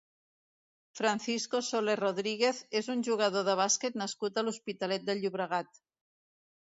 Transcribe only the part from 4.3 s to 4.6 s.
a